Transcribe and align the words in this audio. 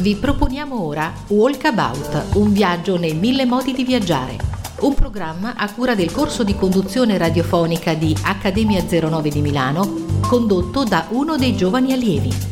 Vi 0.00 0.14
proponiamo 0.14 0.80
ora 0.80 1.12
Walkabout, 1.26 2.36
un 2.36 2.52
viaggio 2.52 2.96
nei 2.96 3.14
mille 3.14 3.44
modi 3.44 3.72
di 3.72 3.82
viaggiare. 3.82 4.36
Un 4.82 4.94
programma 4.94 5.54
a 5.56 5.72
cura 5.72 5.96
del 5.96 6.12
corso 6.12 6.44
di 6.44 6.54
conduzione 6.54 7.18
radiofonica 7.18 7.94
di 7.94 8.16
Accademia 8.22 8.80
09 8.80 9.28
di 9.28 9.40
Milano, 9.40 10.20
condotto 10.20 10.84
da 10.84 11.06
uno 11.10 11.36
dei 11.36 11.56
giovani 11.56 11.92
allievi 11.92 12.48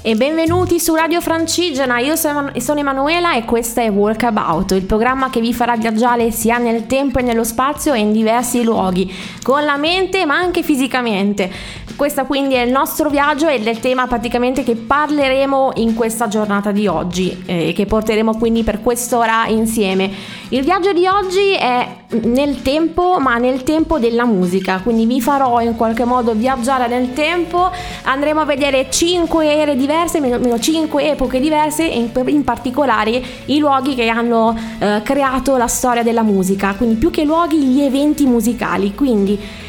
e 0.00 0.14
benvenuti 0.14 0.78
su 0.78 0.94
Radio 0.94 1.20
Francigena, 1.20 1.98
io 1.98 2.14
sono 2.16 2.50
Emanuela 2.54 3.34
e 3.34 3.44
questo 3.44 3.80
è 3.80 3.90
Walkabout, 3.90 4.70
il 4.70 4.84
programma 4.84 5.28
che 5.28 5.40
vi 5.40 5.52
farà 5.52 5.76
viaggiare 5.76 6.30
sia 6.30 6.56
nel 6.58 6.86
tempo 6.86 7.18
e 7.18 7.22
nello 7.22 7.44
spazio 7.44 7.92
e 7.92 7.98
in 7.98 8.12
diversi 8.12 8.62
luoghi, 8.62 9.12
con 9.42 9.64
la 9.64 9.76
mente 9.76 10.24
ma 10.24 10.36
anche 10.36 10.62
fisicamente. 10.62 11.50
Questo 11.98 12.26
quindi 12.26 12.54
è 12.54 12.60
il 12.60 12.70
nostro 12.70 13.10
viaggio 13.10 13.48
e 13.48 13.58
del 13.58 13.80
tema 13.80 14.06
praticamente 14.06 14.62
che 14.62 14.76
parleremo 14.76 15.72
in 15.78 15.96
questa 15.96 16.28
giornata 16.28 16.70
di 16.70 16.86
oggi 16.86 17.42
e 17.44 17.70
eh, 17.70 17.72
che 17.72 17.86
porteremo 17.86 18.36
quindi 18.36 18.62
per 18.62 18.80
quest'ora 18.80 19.48
insieme. 19.48 20.08
Il 20.50 20.62
viaggio 20.62 20.92
di 20.92 21.08
oggi 21.08 21.54
è 21.54 21.88
nel 22.22 22.62
tempo, 22.62 23.18
ma 23.18 23.38
nel 23.38 23.64
tempo 23.64 23.98
della 23.98 24.26
musica, 24.26 24.78
quindi 24.80 25.06
vi 25.06 25.20
farò 25.20 25.60
in 25.60 25.74
qualche 25.74 26.04
modo 26.04 26.34
viaggiare 26.34 26.86
nel 26.86 27.14
tempo, 27.14 27.68
andremo 28.04 28.42
a 28.42 28.44
vedere 28.44 28.88
5 28.88 29.52
ere 29.52 29.74
diverse, 29.74 30.20
meno 30.20 30.56
5 30.56 31.10
epoche 31.10 31.40
diverse 31.40 31.90
e 31.90 31.98
in, 31.98 32.10
in 32.26 32.44
particolare 32.44 33.20
i 33.46 33.58
luoghi 33.58 33.96
che 33.96 34.06
hanno 34.06 34.56
eh, 34.78 35.00
creato 35.02 35.56
la 35.56 35.66
storia 35.66 36.04
della 36.04 36.22
musica, 36.22 36.74
quindi 36.76 36.94
più 36.94 37.10
che 37.10 37.24
luoghi 37.24 37.58
gli 37.58 37.80
eventi 37.80 38.24
musicali, 38.24 38.94
quindi 38.94 39.66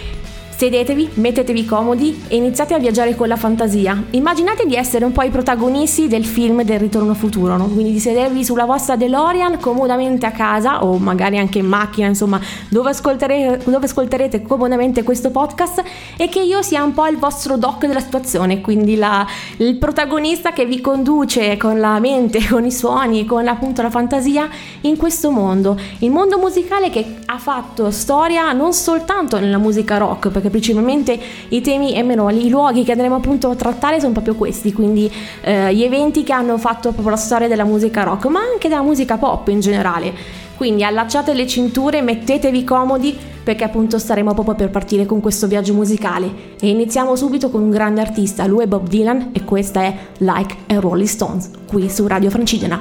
Sedetevi, 0.60 1.12
mettetevi 1.14 1.64
comodi 1.64 2.24
e 2.28 2.36
iniziate 2.36 2.74
a 2.74 2.80
viaggiare 2.80 3.16
con 3.16 3.30
la 3.30 3.38
fantasia. 3.38 4.04
Immaginate 4.10 4.66
di 4.66 4.76
essere 4.76 5.06
un 5.06 5.14
po' 5.14 5.22
i 5.22 5.30
protagonisti 5.30 6.10
del 6.10 6.26
film 6.26 6.64
del 6.64 6.80
ritorno 6.80 7.14
futuro, 7.14 7.56
no? 7.56 7.70
quindi 7.70 7.94
di 7.94 8.00
sedervi 8.02 8.44
sulla 8.44 8.66
vostra 8.66 8.98
DeLorean 8.98 9.58
comodamente 9.62 10.26
a 10.26 10.32
casa 10.32 10.84
o 10.84 10.98
magari 10.98 11.38
anche 11.38 11.60
in 11.60 11.66
macchina, 11.66 12.08
insomma, 12.08 12.42
dove 12.68 12.90
ascolterete, 12.90 13.72
dove 13.72 13.86
ascolterete 13.86 14.42
comodamente 14.42 15.02
questo 15.02 15.32
podcast 15.32 15.82
e 16.18 16.28
che 16.28 16.42
io 16.42 16.62
sia 16.62 16.84
un 16.84 16.92
po' 16.92 17.08
il 17.08 17.16
vostro 17.16 17.56
doc 17.56 17.86
della 17.86 18.02
situazione, 18.02 18.60
quindi 18.60 18.98
la, 18.98 19.26
il 19.60 19.78
protagonista 19.78 20.52
che 20.52 20.66
vi 20.66 20.82
conduce 20.82 21.56
con 21.56 21.80
la 21.80 22.00
mente, 22.00 22.46
con 22.46 22.66
i 22.66 22.72
suoni, 22.74 23.24
con 23.24 23.48
appunto 23.48 23.82
la 23.82 23.90
fantasia 23.90 24.50
in 24.82 24.98
questo 24.98 25.32
mondo. 25.32 25.80
Il 26.00 26.12
mondo 26.12 26.38
musicale 26.38 26.90
che 26.90 27.20
ha 27.28 27.38
fatto 27.38 27.92
storia 27.92 28.52
non 28.52 28.74
soltanto 28.74 29.40
nella 29.40 29.58
musica 29.58 29.96
rock, 29.96 30.28
perché 30.28 30.48
perché 30.50 30.60
principalmente 30.60 31.20
i 31.50 31.62
temi 31.62 31.94
e 31.94 32.04
meno 32.04 32.30
i 32.30 32.50
luoghi 32.50 32.84
che 32.84 32.92
andremo 32.92 33.16
appunto 33.16 33.50
a 33.50 33.56
trattare 33.56 34.00
sono 34.00 34.12
proprio 34.12 34.36
questi, 34.36 34.74
quindi 34.74 35.12
eh, 35.42 35.74
gli 35.74 35.84
eventi 35.84 36.24
che 36.24 36.34
hanno 36.34 36.58
fatto 36.58 36.90
proprio 36.92 37.12
la 37.12 37.16
storia 37.16 37.48
della 37.48 37.64
musica 37.64 38.04
rock, 38.04 38.26
ma 38.26 38.40
anche 38.40 38.68
della 38.68 38.82
musica 38.82 39.18
pop 39.18 39.48
in 39.48 39.60
generale. 39.60 40.14
Quindi 40.56 40.84
allacciate 40.84 41.34
le 41.34 41.48
cinture, 41.48 42.02
mettetevi 42.02 42.66
comodi 42.66 43.18
perché 43.42 43.64
appunto 43.64 43.98
staremo 43.98 44.34
proprio 44.34 44.56
per 44.56 44.70
partire 44.70 45.06
con 45.06 45.22
questo 45.22 45.48
viaggio 45.48 45.74
musicale 45.74 46.30
e 46.60 46.68
iniziamo 46.68 47.16
subito 47.16 47.50
con 47.50 47.62
un 47.62 47.70
grande 47.70 48.02
artista, 48.02 48.46
lui 48.46 48.64
è 48.64 48.68
Bob 48.68 48.88
Dylan 48.88 49.30
e 49.32 49.46
questa 49.46 49.82
è 49.84 49.96
Like 50.18 50.56
a 50.68 50.80
Rolling 50.80 51.08
Stones 51.08 51.50
qui 51.66 51.90
su 51.90 52.06
Radio 52.08 52.30
Francigena. 52.30 52.80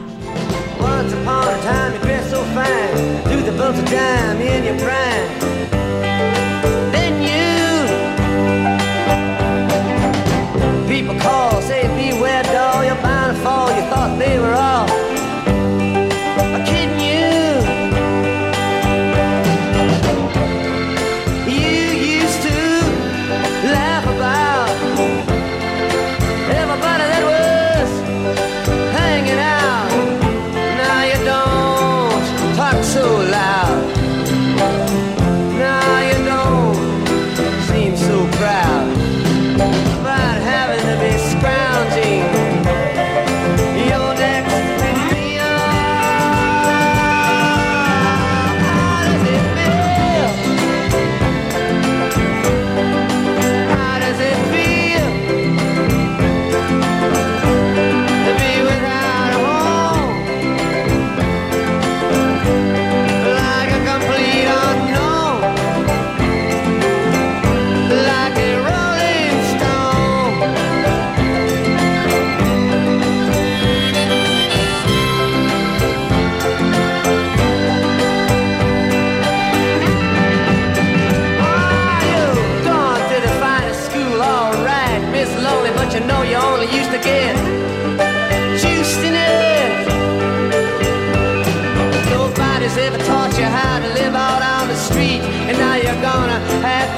Once 0.80 1.14
upon 1.14 1.46
a 1.46 1.58
time 1.62 1.98
you 2.10 2.22
so 2.28 2.42
fine, 2.52 3.22
do 3.24 3.42
the 3.44 3.62
of 3.62 3.76
in 4.40 4.64
your 4.64 4.76
prime. 4.76 5.17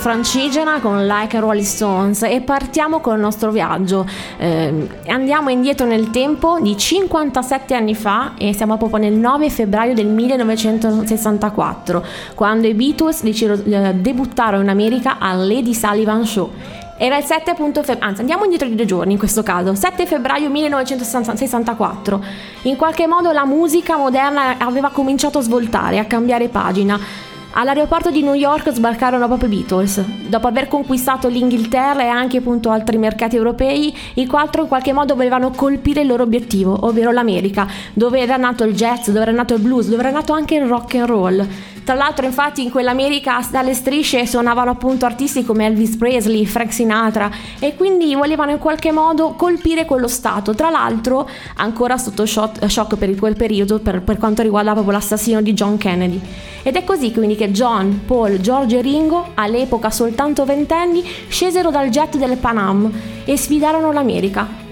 Francigena 0.00 0.80
con 0.80 1.06
Like 1.06 1.36
a 1.36 1.40
Rolling 1.40 1.62
Stones 1.62 2.22
e 2.22 2.40
partiamo 2.40 3.00
col 3.00 3.18
nostro 3.20 3.50
viaggio. 3.50 4.06
Eh, 4.38 4.88
andiamo 5.08 5.50
indietro 5.50 5.84
nel 5.86 6.08
tempo 6.10 6.58
di 6.58 6.74
57 6.74 7.74
anni 7.74 7.94
fa 7.94 8.32
e 8.38 8.54
siamo 8.54 8.78
proprio 8.78 8.98
nel 8.98 9.12
9 9.12 9.50
febbraio 9.50 9.92
del 9.92 10.06
1964 10.06 12.02
quando 12.34 12.66
i 12.66 12.72
Beatles 12.72 13.22
eh, 13.22 13.94
debuttarono 13.94 14.62
in 14.62 14.70
America 14.70 15.18
al 15.18 15.46
Lady 15.46 15.74
Sullivan 15.74 16.24
Show. 16.24 16.50
Era 16.96 17.18
il 17.18 17.24
7 17.24 17.54
febbraio, 17.54 17.98
anzi 17.98 18.20
andiamo 18.20 18.44
indietro 18.44 18.68
di 18.68 18.74
due 18.74 18.86
giorni 18.86 19.12
in 19.12 19.18
questo 19.18 19.42
caso, 19.42 19.74
7 19.74 20.06
febbraio 20.06 20.48
1964. 20.48 22.24
In 22.62 22.76
qualche 22.76 23.06
modo 23.06 23.32
la 23.32 23.44
musica 23.44 23.98
moderna 23.98 24.56
aveva 24.58 24.88
cominciato 24.88 25.38
a 25.38 25.42
svoltare, 25.42 25.98
a 25.98 26.06
cambiare 26.06 26.48
pagina. 26.48 27.28
All'aeroporto 27.52 28.12
di 28.12 28.22
New 28.22 28.34
York 28.34 28.70
sbarcarono 28.70 29.26
proprio 29.26 29.48
i 29.48 29.56
Beatles. 29.56 30.00
Dopo 30.28 30.46
aver 30.46 30.68
conquistato 30.68 31.26
l'Inghilterra 31.26 32.02
e 32.02 32.06
anche 32.06 32.36
appunto 32.36 32.70
altri 32.70 32.96
mercati 32.96 33.34
europei, 33.34 33.92
i 34.14 34.26
quattro 34.26 34.62
in 34.62 34.68
qualche 34.68 34.92
modo 34.92 35.16
volevano 35.16 35.50
colpire 35.50 36.02
il 36.02 36.06
loro 36.06 36.22
obiettivo, 36.22 36.86
ovvero 36.86 37.10
l'America, 37.10 37.66
dove 37.92 38.20
era 38.20 38.36
nato 38.36 38.62
il 38.62 38.74
jazz, 38.74 39.08
dove 39.08 39.22
era 39.22 39.32
nato 39.32 39.54
il 39.54 39.62
blues, 39.62 39.88
dove 39.88 40.00
era 40.00 40.12
nato 40.12 40.32
anche 40.32 40.54
il 40.54 40.66
rock 40.66 40.94
and 40.94 41.06
roll. 41.06 41.48
Tra 41.84 41.94
l'altro, 41.94 42.24
infatti, 42.26 42.62
in 42.62 42.70
quell'America 42.70 43.44
dalle 43.50 43.74
strisce 43.74 44.26
suonavano 44.26 44.70
appunto 44.70 45.06
artisti 45.06 45.44
come 45.44 45.66
Elvis 45.66 45.96
Presley, 45.96 46.44
Frank 46.44 46.72
Sinatra 46.72 47.30
e 47.58 47.74
quindi 47.74 48.14
volevano 48.14 48.52
in 48.52 48.58
qualche 48.58 48.92
modo 48.92 49.34
colpire 49.34 49.84
quello 49.84 50.08
stato. 50.08 50.54
Tra 50.54 50.70
l'altro, 50.70 51.28
ancora 51.56 51.98
sotto 51.98 52.26
shock, 52.26 52.96
per 52.96 53.14
quel 53.16 53.36
periodo 53.36 53.78
per, 53.80 54.02
per 54.02 54.18
quanto 54.18 54.42
riguarda 54.42 54.72
proprio 54.72 54.92
l'assassino 54.92 55.40
di 55.40 55.52
John 55.52 55.76
Kennedy. 55.78 56.20
Ed 56.62 56.76
è 56.76 56.84
così 56.84 57.12
quindi 57.12 57.36
che 57.36 57.50
John, 57.50 58.02
Paul, 58.06 58.38
George 58.40 58.78
e 58.78 58.82
Ringo, 58.82 59.28
all'epoca 59.34 59.90
soltanto 59.90 60.44
ventenni, 60.44 61.02
scesero 61.28 61.70
dal 61.70 61.88
jet 61.88 62.16
del 62.16 62.36
Pan 62.36 62.58
Am 62.58 62.92
e 63.24 63.36
sfidarono 63.36 63.92
l'America 63.92 64.69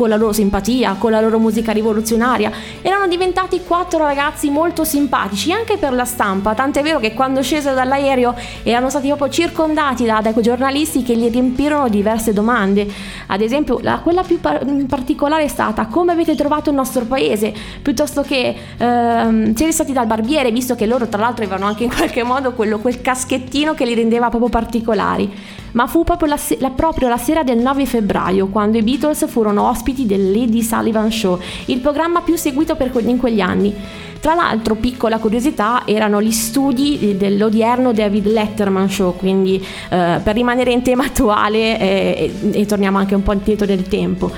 con 0.00 0.08
la 0.08 0.16
loro 0.16 0.32
simpatia, 0.32 0.96
con 0.98 1.10
la 1.10 1.20
loro 1.20 1.38
musica 1.38 1.72
rivoluzionaria. 1.72 2.50
Erano 2.80 3.06
diventati 3.06 3.60
quattro 3.66 3.98
ragazzi 3.98 4.48
molto 4.48 4.82
simpatici 4.82 5.52
anche 5.52 5.76
per 5.76 5.92
la 5.92 6.06
stampa, 6.06 6.54
tant'è 6.54 6.80
vero 6.82 6.98
che 6.98 7.12
quando 7.12 7.42
scesero 7.42 7.74
dall'aereo 7.74 8.34
erano 8.62 8.88
stati 8.88 9.08
proprio 9.08 9.28
circondati 9.28 10.06
da, 10.06 10.22
da 10.22 10.32
giornalisti 10.40 11.02
che 11.02 11.14
gli 11.14 11.28
riempirono 11.28 11.90
diverse 11.90 12.32
domande. 12.32 12.88
Ad 13.26 13.42
esempio, 13.42 13.78
la, 13.82 13.98
quella 13.98 14.22
più 14.22 14.40
par- 14.40 14.64
particolare 14.86 15.42
è 15.42 15.48
stata 15.48 15.84
come 15.84 16.12
avete 16.12 16.34
trovato 16.34 16.70
il 16.70 16.76
nostro 16.76 17.04
paese, 17.04 17.52
piuttosto 17.82 18.22
che 18.22 18.56
ehm, 18.78 19.54
siete 19.54 19.72
stati 19.72 19.92
dal 19.92 20.06
barbiere, 20.06 20.50
visto 20.50 20.74
che 20.76 20.86
loro 20.86 21.08
tra 21.08 21.20
l'altro 21.20 21.44
avevano 21.44 21.66
anche 21.66 21.84
in 21.84 21.94
qualche 21.94 22.22
modo 22.22 22.52
quello, 22.52 22.78
quel 22.78 23.02
caschettino 23.02 23.74
che 23.74 23.84
li 23.84 23.92
rendeva 23.92 24.30
proprio 24.30 24.48
particolari 24.48 25.58
ma 25.72 25.86
fu 25.86 26.04
proprio 26.04 26.28
la, 26.28 26.38
la, 26.58 26.70
proprio 26.70 27.08
la, 27.08 27.16
sera 27.16 27.42
del 27.42 27.58
9 27.58 27.86
febbraio 27.86 28.48
quando 28.48 28.78
i 28.78 28.82
Beatles 28.82 29.28
furono 29.28 29.68
ospiti 29.68 30.06
del 30.06 30.30
Lady 30.30 30.62
Sullivan 30.62 31.10
Show, 31.10 31.38
il 31.66 31.78
programma 31.78 32.20
più 32.22 32.36
seguito 32.36 32.76
que- 32.76 32.90
in 33.02 33.18
quegli 33.18 33.40
anni. 33.40 33.74
Tra 34.20 34.34
l'altro, 34.34 34.74
piccola 34.74 35.16
curiosità, 35.18 35.82
erano 35.86 36.20
gli 36.20 36.30
studi 36.30 37.16
dell'odierno 37.16 37.92
David 37.92 38.26
Letterman 38.26 38.90
Show, 38.90 39.16
quindi 39.16 39.56
eh, 39.56 40.20
per 40.22 40.34
rimanere 40.34 40.72
in 40.72 40.82
tema 40.82 41.04
attuale 41.04 41.78
eh, 41.80 42.32
e, 42.52 42.60
e 42.60 42.66
torniamo 42.66 42.98
anche 42.98 43.14
un 43.14 43.22
po' 43.22 43.32
indietro 43.32 43.64
del 43.64 43.88
tempo. 43.88 44.30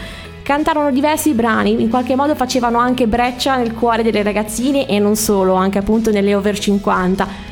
Cantarono 0.42 0.92
diversi 0.92 1.32
brani, 1.32 1.80
in 1.82 1.88
qualche 1.88 2.14
modo 2.14 2.36
facevano 2.36 2.78
anche 2.78 3.08
breccia 3.08 3.56
nel 3.56 3.74
cuore 3.74 4.04
delle 4.04 4.22
ragazzine 4.22 4.86
e 4.86 5.00
non 5.00 5.16
solo, 5.16 5.54
anche 5.54 5.78
appunto 5.78 6.12
nelle 6.12 6.34
over 6.34 6.56
50 6.56 7.51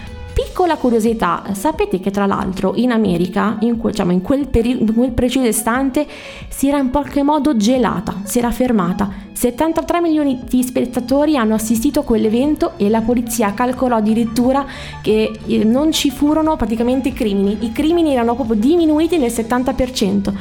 Piccola 0.50 0.78
curiosità, 0.78 1.44
sapete 1.52 2.00
che 2.00 2.10
tra 2.10 2.26
l'altro 2.26 2.72
in 2.74 2.90
America, 2.90 3.56
in, 3.60 3.76
quel, 3.76 3.92
diciamo, 3.92 4.10
in, 4.10 4.20
quel, 4.20 4.48
peri- 4.48 4.80
in 4.80 4.92
quel 4.92 5.12
preciso 5.12 5.46
istante, 5.46 6.04
si 6.48 6.66
era 6.66 6.78
in 6.78 6.90
qualche 6.90 7.22
modo 7.22 7.56
gelata, 7.56 8.22
si 8.24 8.38
era 8.38 8.50
fermata. 8.50 9.08
73 9.32 10.00
milioni 10.00 10.40
di 10.48 10.60
spettatori 10.64 11.36
hanno 11.36 11.54
assistito 11.54 12.00
a 12.00 12.02
quell'evento 12.02 12.72
e 12.78 12.88
la 12.88 13.00
polizia 13.00 13.54
calcolò 13.54 13.96
addirittura 13.96 14.66
che 15.00 15.30
eh, 15.46 15.62
non 15.62 15.92
ci 15.92 16.10
furono 16.10 16.56
praticamente 16.56 17.12
crimini. 17.12 17.58
I 17.60 17.70
crimini 17.70 18.12
erano 18.12 18.34
proprio 18.34 18.56
diminuiti 18.56 19.18
nel 19.18 19.30
70% 19.30 20.32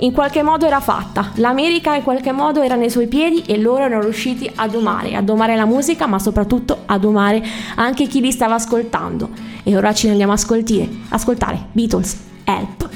in 0.00 0.12
qualche 0.12 0.42
modo 0.42 0.66
era 0.66 0.80
fatta. 0.80 1.32
L'America 1.36 1.94
in 1.94 2.02
qualche 2.02 2.32
modo 2.32 2.62
era 2.62 2.74
nei 2.74 2.90
suoi 2.90 3.06
piedi 3.06 3.42
e 3.46 3.58
loro 3.58 3.84
erano 3.84 4.02
riusciti 4.02 4.50
a 4.54 4.68
domare, 4.68 5.14
a 5.14 5.22
domare 5.22 5.56
la 5.56 5.64
musica, 5.64 6.06
ma 6.06 6.18
soprattutto 6.18 6.82
a 6.86 6.98
domare 6.98 7.42
anche 7.76 8.06
chi 8.06 8.20
li 8.20 8.30
stava 8.30 8.54
ascoltando. 8.54 9.30
E 9.62 9.76
ora 9.76 9.92
ci 9.92 10.08
andiamo 10.08 10.32
a 10.32 10.34
ascoltare, 10.34 10.88
ascoltare 11.08 11.66
Beatles, 11.72 12.16
Help. 12.44 12.88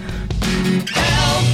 Help, 0.94 1.44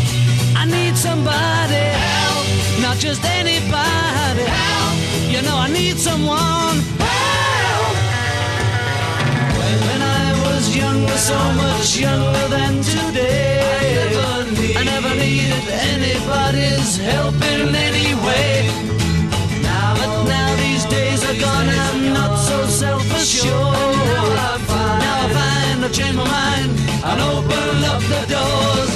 I 0.56 0.66
need 0.66 0.94
somebody, 0.94 1.74
help, 1.74 2.46
not 2.80 2.96
just 2.96 3.24
anybody, 3.24 4.44
help, 4.44 5.30
you 5.30 5.42
know 5.42 5.56
I 5.56 5.68
need 5.70 5.96
someone, 5.96 6.80
help. 6.98 7.96
When 9.58 10.00
I 10.00 10.32
was 10.44 10.74
younger, 10.74 11.16
so 11.16 11.36
much 11.54 11.98
younger 11.98 12.48
than 12.48 12.80
today. 12.82 13.59
I 14.52 14.82
never 14.82 15.14
needed 15.14 15.68
anybody's 15.94 16.96
help 16.96 17.36
in 17.36 17.72
any 17.72 18.14
way. 18.26 18.66
Now, 19.62 19.94
but 19.94 20.24
now 20.24 20.56
these 20.56 20.84
days 20.86 21.22
are 21.22 21.38
gone, 21.38 21.68
I'm 21.68 22.12
not 22.12 22.36
so 22.36 22.66
self-assured. 22.66 23.54
Now 23.54 24.26
I 24.50 24.58
find, 24.66 24.98
now 25.06 25.16
I 25.22 25.28
find 25.38 25.84
I've 25.84 25.92
changed 25.92 26.16
my 26.16 26.24
mind 26.24 26.70
and 27.08 27.20
open 27.30 27.84
up 27.92 28.02
the 28.10 28.22
doors. 28.34 28.92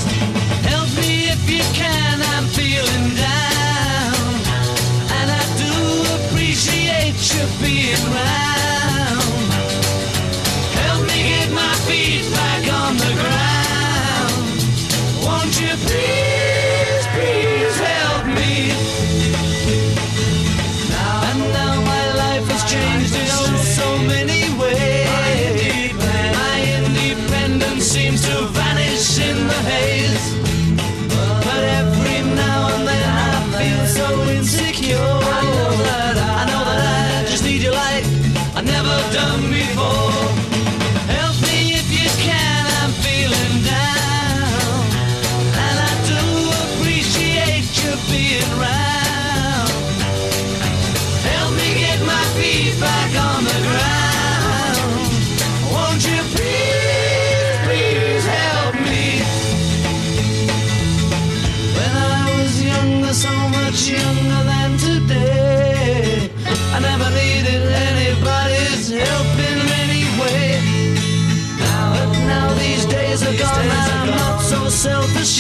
Help 0.66 0.90
me 0.98 1.30
if 1.30 1.48
you 1.48 1.62
can, 1.72 2.20
I'm 2.34 2.46
feeling 2.46 3.14
down, 3.14 4.14
and 5.18 5.30
I 5.30 5.42
do 5.62 5.74
appreciate 6.18 7.14
you 7.32 7.46
being 7.62 8.04
round. 8.12 8.43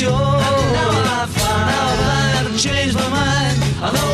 Now 0.02 0.10
I've, 0.10 1.36
now 1.36 2.50
I've 2.50 2.58
changed 2.58 2.96
my 2.96 3.08
mind. 3.10 3.62
I 3.80 3.92
know 3.92 4.13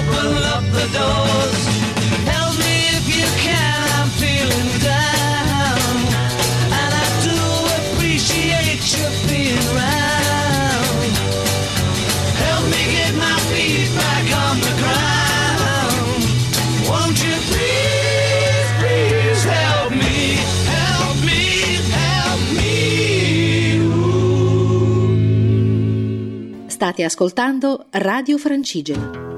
State 26.81 27.05
ascoltando 27.05 27.89
Radio 27.93 28.39
Francigena. 28.39 29.29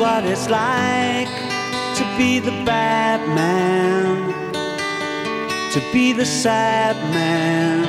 what 0.00 0.24
it's 0.24 0.48
like 0.48 1.28
to 1.94 2.04
be 2.16 2.40
the 2.40 2.50
bad 2.64 3.20
man, 3.38 4.32
to 5.72 5.80
be 5.92 6.12
the 6.12 6.24
sad 6.24 6.96
man 7.14 7.86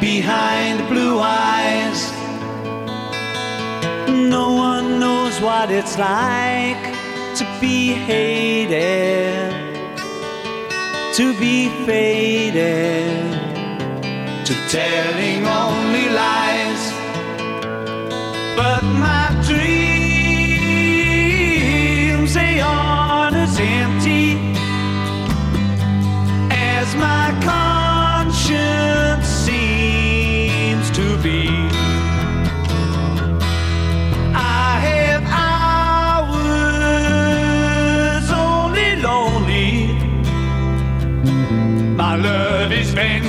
behind 0.00 0.88
blue 0.88 1.18
eyes. 1.20 2.00
No 4.08 4.52
one 4.52 4.98
knows 4.98 5.38
what 5.42 5.70
it's 5.70 5.98
like 5.98 6.77
be 7.60 7.92
hated, 7.92 9.52
to 11.14 11.34
be 11.40 11.68
faded, 11.84 13.32
to 14.46 14.54
telling 14.68 15.44
only 15.46 16.08
lies. 16.08 16.92
But 18.56 18.84
my 18.84 19.30
dreams, 19.46 19.94
they 22.34 22.60
aren't 22.60 23.36
as 23.36 23.58
empty 23.58 24.54
as 26.50 26.94
my 26.94 27.32
conscience 27.42 28.87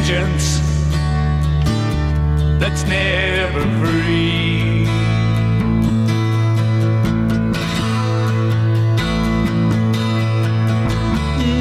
vengeance 0.10 0.60
that's 2.60 2.84
never 2.84 3.62
free. 3.80 4.84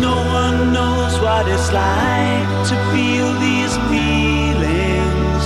No 0.01 0.17
one 0.41 0.73
knows 0.73 1.21
what 1.21 1.47
it's 1.49 1.73
like 1.73 2.49
to 2.69 2.77
feel 2.93 3.33
these 3.41 3.75
feelings 3.91 5.45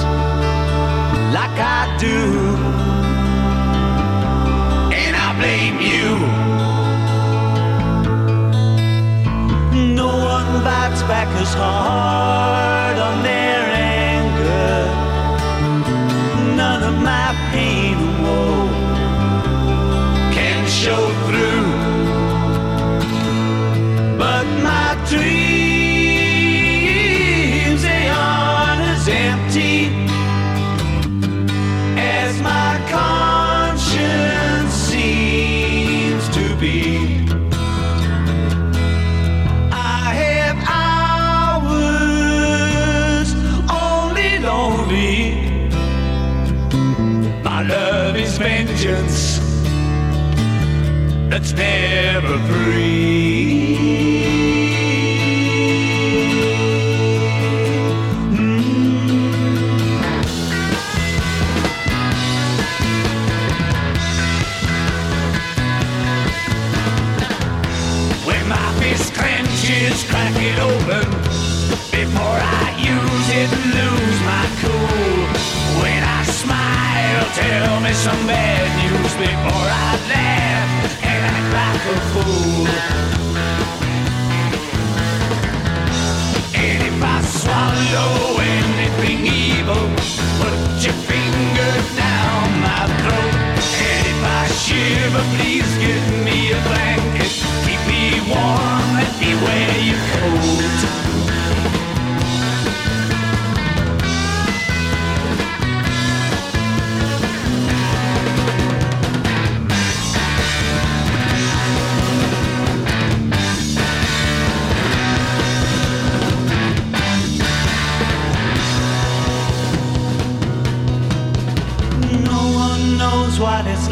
like 1.35 1.59
I 1.59 1.97
do. 2.01 2.42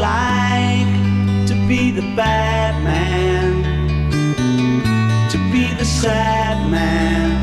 Like 0.01 0.87
to 1.47 1.55
be 1.67 1.93
the 1.93 2.03
bad 2.17 2.75
man, 2.83 3.63
to 5.29 5.39
be 5.53 5.75
the 5.77 5.85
sad 5.85 6.67
man 6.71 7.37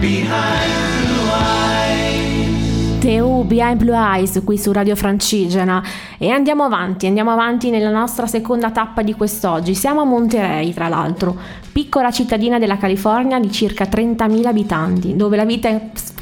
behind 0.00 0.72
blue 1.04 1.30
eyes. 1.30 2.98
Teu 2.98 3.44
Behind 3.44 3.76
Blue 3.76 3.94
Eyes 3.94 4.40
qui 4.42 4.56
su 4.56 4.72
Radio 4.72 4.96
Francigena 4.96 5.82
e 6.16 6.30
andiamo 6.30 6.64
avanti, 6.64 7.06
andiamo 7.06 7.30
avanti 7.30 7.68
nella 7.68 7.90
nostra 7.90 8.26
seconda 8.26 8.70
tappa 8.70 9.02
di 9.02 9.12
quest'oggi. 9.12 9.74
Siamo 9.74 10.00
a 10.00 10.04
Monterey, 10.04 10.72
tra 10.72 10.88
l'altro, 10.88 11.36
piccola 11.72 12.10
cittadina 12.10 12.58
della 12.58 12.78
California 12.78 13.38
di 13.38 13.52
circa 13.52 13.84
30.000 13.84 14.46
abitanti, 14.46 15.14
dove 15.14 15.36
la 15.36 15.44
vita 15.44 15.68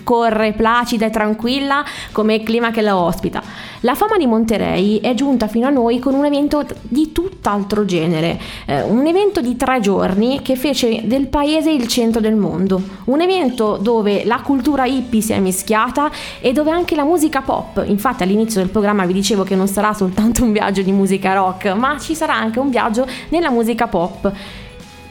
scorre 0.03 0.53
placida 0.53 1.07
e 1.07 1.11
tranquilla 1.11 1.85
come 2.11 2.35
il 2.35 2.43
clima 2.43 2.71
che 2.71 2.83
la 2.83 2.97
ospita. 2.97 3.43
La 3.81 3.95
fama 3.95 4.17
di 4.17 4.27
Monterey 4.27 5.01
è 5.01 5.15
giunta 5.15 5.49
fino 5.49 5.67
a 5.67 5.71
noi 5.71 5.99
con 5.99 6.15
un 6.15 6.25
evento 6.25 6.65
di 6.83 7.11
tutt'altro 7.11 7.85
genere, 7.85 8.39
eh, 8.67 8.83
un 8.83 9.07
evento 9.07 9.41
di 9.41 9.57
tre 9.57 9.81
giorni 9.81 10.41
che 10.43 10.57
fece 10.57 11.03
del 11.05 11.27
paese 11.27 11.71
il 11.71 11.89
centro 11.89 12.21
del 12.21 12.35
mondo, 12.35 12.81
un 13.05 13.21
evento 13.21 13.79
dove 13.79 14.25
la 14.25 14.41
cultura 14.41 14.85
hippie 14.85 15.21
si 15.21 15.33
è 15.33 15.39
mischiata 15.39 16.11
e 16.41 16.53
dove 16.53 16.71
anche 16.71 16.95
la 16.95 17.05
musica 17.05 17.41
pop, 17.41 17.83
infatti 17.87 18.23
all'inizio 18.23 18.61
del 18.61 18.71
programma 18.71 19.05
vi 19.05 19.13
dicevo 19.13 19.43
che 19.43 19.57
non 19.57 19.67
sarà 19.67 19.93
soltanto 19.93 20.45
un 20.45 20.53
viaggio 20.53 20.83
di 20.83 20.93
musica 20.93 21.35
rock, 21.35 21.67
ma 21.75 21.99
ci 21.99 22.15
sarà 22.15 22.35
anche 22.35 22.59
un 22.59 22.71
viaggio 22.71 23.07
nella 23.31 23.51
musica 23.51 23.87
pop. 23.87 24.33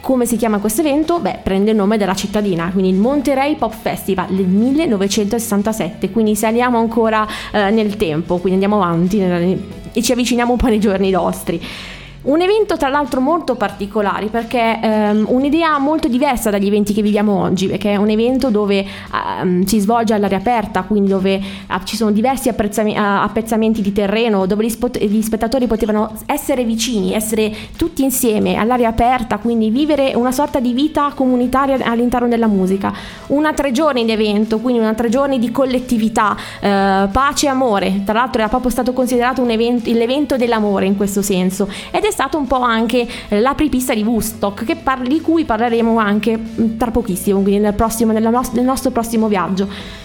Come 0.01 0.25
si 0.25 0.35
chiama 0.35 0.57
questo 0.57 0.81
evento? 0.81 1.19
Beh, 1.19 1.41
prende 1.43 1.69
il 1.69 1.77
nome 1.77 1.95
della 1.95 2.15
cittadina, 2.15 2.71
quindi 2.71 2.89
il 2.89 2.95
Monterey 2.95 3.55
Pop 3.55 3.71
Festival 3.71 4.33
del 4.33 4.47
1967, 4.47 6.09
quindi 6.09 6.35
saliamo 6.35 6.79
ancora 6.79 7.27
eh, 7.51 7.69
nel 7.69 7.95
tempo, 7.97 8.37
quindi 8.39 8.63
andiamo 8.63 8.81
avanti 8.81 9.19
e 9.19 10.01
ci 10.01 10.11
avviciniamo 10.11 10.53
un 10.53 10.57
po' 10.57 10.67
nei 10.67 10.79
giorni 10.79 11.11
nostri. 11.11 11.61
Un 12.23 12.39
evento 12.39 12.77
tra 12.77 12.87
l'altro 12.87 13.19
molto 13.19 13.55
particolare 13.55 14.27
perché 14.27 14.79
ehm, 14.79 15.25
un'idea 15.27 15.79
molto 15.79 16.07
diversa 16.07 16.51
dagli 16.51 16.67
eventi 16.67 16.93
che 16.93 17.01
viviamo 17.01 17.41
oggi, 17.41 17.65
perché 17.65 17.93
è 17.93 17.95
un 17.95 18.09
evento 18.09 18.51
dove 18.51 18.85
ehm, 19.41 19.63
si 19.63 19.79
svolge 19.79 20.13
all'aria 20.13 20.37
aperta, 20.37 20.83
quindi 20.83 21.09
dove 21.09 21.41
ah, 21.65 21.83
ci 21.83 21.95
sono 21.95 22.11
diversi 22.11 22.47
apprezzami- 22.47 22.95
ah, 22.95 23.23
appezzamenti 23.23 23.81
di 23.81 23.91
terreno, 23.91 24.45
dove 24.45 24.63
gli, 24.63 24.69
spot- 24.69 24.99
gli 24.99 25.19
spettatori 25.23 25.65
potevano 25.65 26.11
essere 26.27 26.63
vicini, 26.63 27.15
essere 27.15 27.51
tutti 27.75 28.03
insieme 28.03 28.53
all'aria 28.53 28.89
aperta, 28.89 29.39
quindi 29.39 29.71
vivere 29.71 30.13
una 30.13 30.31
sorta 30.31 30.59
di 30.59 30.73
vita 30.73 31.11
comunitaria 31.15 31.79
all'interno 31.83 32.27
della 32.27 32.47
musica. 32.47 32.93
Una 33.27 33.51
tre 33.53 33.71
giorni 33.71 34.05
di 34.05 34.11
evento, 34.11 34.59
quindi 34.59 34.79
una 34.79 34.93
tre 34.93 35.09
giorni 35.09 35.39
di 35.39 35.49
collettività, 35.49 36.37
eh, 36.59 37.07
pace 37.11 37.47
e 37.47 37.49
amore. 37.49 38.03
Tra 38.05 38.13
l'altro 38.13 38.41
era 38.41 38.49
proprio 38.49 38.69
stato 38.69 38.93
considerato 38.93 39.43
evento, 39.43 39.91
l'evento 39.91 40.37
dell'amore 40.37 40.85
in 40.85 40.95
questo 40.95 41.23
senso. 41.23 41.67
Ed 41.89 42.03
è 42.03 42.10
stato 42.11 42.37
un 42.37 42.47
po' 42.47 42.61
anche 42.61 43.07
l'apripista 43.29 43.93
di 43.93 44.03
Woodstock, 44.03 44.75
par- 44.77 45.01
di 45.01 45.21
cui 45.21 45.45
parleremo 45.45 45.97
anche 45.97 46.37
mm, 46.37 46.77
tra 46.77 46.91
pochissimo, 46.91 47.41
quindi 47.41 47.59
nel, 47.59 47.73
prossimo, 47.73 48.11
nella 48.11 48.29
nos- 48.29 48.51
nel 48.51 48.65
nostro 48.65 48.91
prossimo 48.91 49.27
viaggio. 49.27 49.99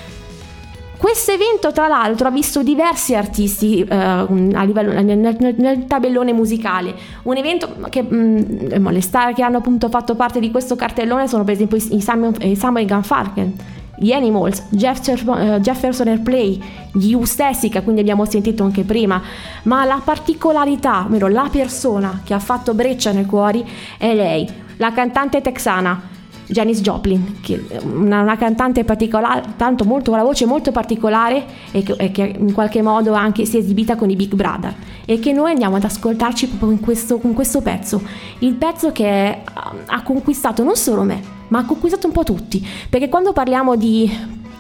Questo 0.97 1.33
evento, 1.33 1.73
tra 1.73 1.89
l'altro, 1.89 2.29
ha 2.29 2.31
visto 2.31 2.63
diversi 2.63 3.15
artisti 3.15 3.85
eh, 3.85 4.27
livello, 4.29 4.93
nel, 4.93 5.19
nel, 5.19 5.55
nel, 5.59 5.85
tabellone 5.87 6.33
musicale. 6.33 6.95
Un 7.25 7.37
evento 7.37 7.69
che 7.91 8.03
mh, 8.03 8.79
mm, 8.79 8.89
le 8.89 9.01
star 9.03 9.35
che 9.35 9.43
hanno 9.43 9.59
appunto 9.59 9.91
fatto 9.91 10.15
parte 10.15 10.41
di 10.41 10.51
questo 10.51 10.75
cartellone 10.75 11.29
sono 11.29 11.45
per 11.45 11.53
esempio 11.55 11.77
i, 11.77 12.01
Simon, 12.01 12.35
i 12.41 12.57
Simon 12.57 12.87
Gunfarken, 12.87 13.55
gli 13.97 14.13
Animals, 14.13 14.65
Jefferson, 14.71 15.55
uh, 15.55 15.61
Jefferson 15.61 16.09
Airplay, 16.09 16.61
gli 16.93 17.13
U 17.13 17.25
stessi 17.25 17.69
che 17.69 17.83
quindi 17.83 18.01
abbiamo 18.01 18.25
sentito 18.25 18.63
anche 18.63 18.83
prima, 18.83 19.21
ma 19.65 19.85
la 19.85 20.01
particolarità, 20.05 21.05
ovvero 21.07 21.29
la 21.29 21.49
persona 21.51 22.21
che 22.25 22.35
ha 22.35 22.39
fatto 22.39 22.75
breccia 22.75 23.13
nei 23.13 23.27
cuori 23.27 23.65
è 23.99 24.15
lei, 24.15 24.49
la 24.77 24.93
cantante 24.93 25.41
texana 25.41 26.15
Janis 26.47 26.81
Joplin, 26.81 27.41
una, 27.83 28.21
una, 28.23 28.37
cantante 28.37 28.85
particolare, 28.85 29.43
tanto 29.57 29.85
molto 29.85 30.11
con 30.11 30.19
la 30.21 30.25
voce 30.25 30.47
molto 30.47 30.71
particolare 30.71 31.45
e 31.73 31.83
che, 31.83 31.95
e 31.99 32.11
che, 32.13 32.37
in 32.39 32.53
qualche 32.53 32.83
modo 32.83 33.15
anche 33.15 33.45
si 33.45 33.57
è 33.57 33.61
esibita 33.61 33.97
con 33.97 34.11
i 34.11 34.17
Big 34.17 34.35
Brother. 34.35 34.75
E 35.05 35.19
che 35.19 35.33
noi 35.33 35.51
andiamo 35.51 35.77
ad 35.77 35.85
ascoltarci 35.85 36.49
proprio 36.49 36.71
in 36.71 36.81
questo, 36.81 37.19
con 37.19 37.33
questo 37.33 37.63
pezzo, 37.63 38.01
il 38.41 38.55
pezzo 38.55 38.93
che 38.93 39.39
ha 39.87 40.03
conquistato 40.03 40.63
non 40.63 40.77
solo 40.77 41.03
me, 41.03 41.36
ma 41.49 41.59
ha 41.59 41.65
conquistato 41.65 42.07
un 42.07 42.13
po' 42.13 42.25
tutti, 42.25 42.67
perché 42.89 43.09
quando 43.09 43.33
parliamo 43.33 43.77
di 43.77 44.11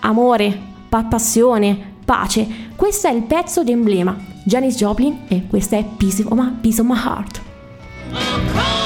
amore, 0.01 0.59
pa- 0.89 1.05
passione, 1.05 1.95
pace, 2.05 2.47
questo 2.77 3.09
è 3.09 3.13
il 3.13 3.23
pezzo 3.23 3.65
d'emblema, 3.65 4.17
Janis 4.45 4.77
Joplin 4.77 5.25
e 5.29 5.47
questa 5.49 5.77
è 5.77 5.85
Piece 5.97 6.23
of 6.29 6.53
Piece 6.61 6.81
of 6.81 6.87
my 6.87 6.97
Heart. 6.97 8.86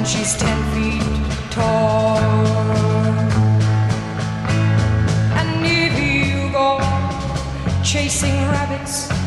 When 0.00 0.08
she's 0.08 0.34
ten 0.34 0.58
feet 0.72 1.02
tall. 1.50 2.16
And 5.38 5.66
if 5.66 5.92
you 6.00 6.50
go 6.52 6.80
chasing 7.82 8.36
rabbits 8.48 9.19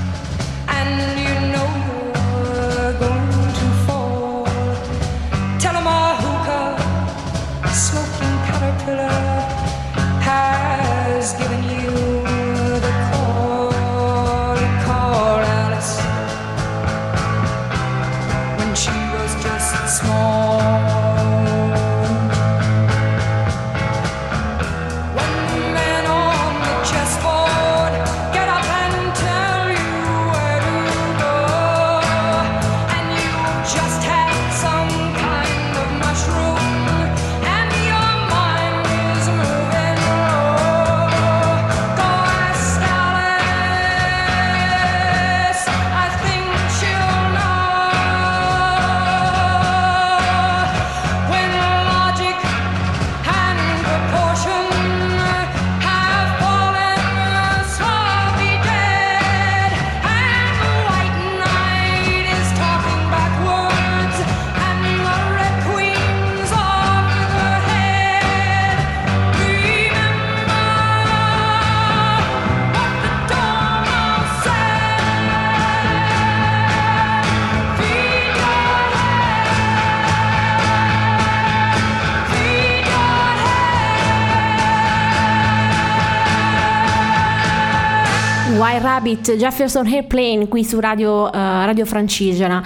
Jefferson 89.32 89.88
Airplane 89.88 90.48
qui 90.48 90.64
su 90.64 90.80
Radio, 90.80 91.32
eh, 91.32 91.38
Radio 91.38 91.86
Francigena. 91.86 92.64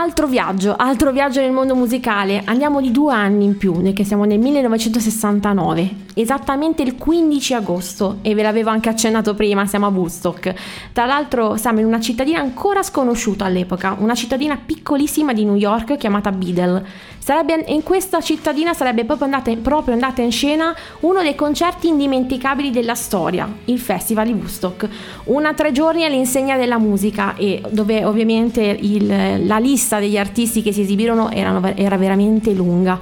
Altro 0.00 0.28
viaggio, 0.28 0.76
altro 0.76 1.10
viaggio 1.10 1.40
nel 1.40 1.50
mondo 1.50 1.74
musicale. 1.74 2.42
Andiamo 2.44 2.80
di 2.80 2.92
due 2.92 3.12
anni 3.12 3.44
in 3.44 3.56
più, 3.56 3.82
perché 3.82 4.04
siamo 4.04 4.22
nel 4.22 4.38
1969, 4.38 5.90
esattamente 6.14 6.82
il 6.84 6.94
15 6.94 7.54
agosto, 7.54 8.18
e 8.22 8.32
ve 8.32 8.42
l'avevo 8.42 8.70
anche 8.70 8.88
accennato 8.88 9.34
prima, 9.34 9.66
siamo 9.66 9.86
a 9.86 9.88
Woodstock. 9.88 10.54
Tra 10.92 11.04
l'altro 11.04 11.56
siamo 11.56 11.80
in 11.80 11.86
una 11.86 11.98
cittadina 11.98 12.38
ancora 12.38 12.84
sconosciuta 12.84 13.46
all'epoca, 13.46 13.96
una 13.98 14.14
cittadina 14.14 14.56
piccolissima 14.64 15.32
di 15.32 15.44
New 15.44 15.56
York 15.56 15.96
chiamata 15.96 16.30
Beadle. 16.30 17.16
Sarebbe, 17.18 17.64
in 17.66 17.82
questa 17.82 18.20
cittadina 18.20 18.72
sarebbe 18.72 19.04
proprio 19.04 19.26
andata, 19.26 19.52
proprio 19.56 19.92
andata 19.92 20.22
in 20.22 20.30
scena 20.32 20.74
uno 21.00 21.20
dei 21.20 21.34
concerti 21.34 21.88
indimenticabili 21.88 22.70
della 22.70 22.94
storia, 22.94 23.52
il 23.66 23.78
Festival 23.78 24.26
di 24.26 24.32
Woodstock. 24.32 24.88
Una 25.24 25.52
tre 25.52 25.72
giorni 25.72 26.04
all'insegna 26.04 26.56
della 26.56 26.78
musica 26.78 27.34
e 27.36 27.60
dove 27.68 28.04
ovviamente 28.04 28.62
il- 28.62 29.44
la 29.46 29.58
lista 29.58 29.87
degli 29.96 30.18
artisti 30.18 30.62
che 30.62 30.72
si 30.72 30.82
esibirono 30.82 31.30
erano- 31.30 31.74
era 31.74 31.96
veramente 31.96 32.52
lunga. 32.52 33.00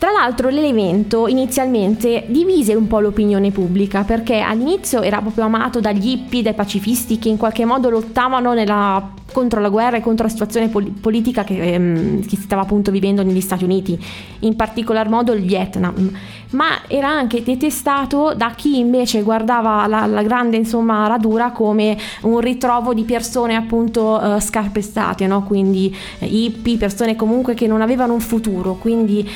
Tra 0.00 0.12
l'altro 0.12 0.48
l'evento 0.48 1.28
inizialmente 1.28 2.24
divise 2.28 2.74
un 2.74 2.86
po' 2.86 3.00
l'opinione 3.00 3.50
pubblica 3.50 4.02
perché 4.02 4.40
all'inizio 4.40 5.02
era 5.02 5.20
proprio 5.20 5.44
amato 5.44 5.78
dagli 5.78 6.12
hippie, 6.12 6.40
dai 6.40 6.54
pacifisti 6.54 7.18
che 7.18 7.28
in 7.28 7.36
qualche 7.36 7.66
modo 7.66 7.90
lottavano 7.90 8.54
nella- 8.54 9.12
contro 9.30 9.60
la 9.60 9.68
guerra 9.68 9.98
e 9.98 10.00
contro 10.00 10.24
la 10.24 10.32
situazione 10.32 10.68
pol- 10.68 10.90
politica 10.90 11.44
che, 11.44 11.74
ehm, 11.74 12.22
che 12.22 12.36
si 12.36 12.40
stava 12.40 12.62
appunto 12.62 12.90
vivendo 12.90 13.22
negli 13.22 13.42
Stati 13.42 13.64
Uniti, 13.64 14.02
in 14.38 14.56
particolar 14.56 15.10
modo 15.10 15.32
il 15.32 15.42
Vietnam, 15.42 16.10
ma 16.52 16.80
era 16.88 17.08
anche 17.08 17.42
detestato 17.42 18.32
da 18.34 18.52
chi 18.56 18.78
invece 18.78 19.20
guardava 19.20 19.86
la, 19.86 20.06
la 20.06 20.22
grande 20.22 20.56
insomma 20.56 21.06
radura 21.08 21.50
come 21.50 21.98
un 22.22 22.40
ritrovo 22.40 22.94
di 22.94 23.04
persone 23.04 23.54
appunto 23.54 24.18
eh, 24.18 24.40
scarpestate, 24.40 25.26
no? 25.26 25.42
quindi 25.42 25.94
eh, 26.20 26.24
hippie, 26.24 26.78
persone 26.78 27.16
comunque 27.16 27.52
che 27.52 27.66
non 27.66 27.82
avevano 27.82 28.14
un 28.14 28.20
futuro, 28.20 28.78
quindi 28.80 29.28